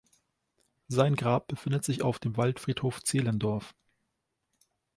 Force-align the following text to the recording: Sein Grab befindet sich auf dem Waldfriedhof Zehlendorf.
Sein 0.87 1.13
Grab 1.15 1.47
befindet 1.47 1.83
sich 1.83 2.01
auf 2.01 2.17
dem 2.17 2.35
Waldfriedhof 2.35 3.03
Zehlendorf. 3.03 3.75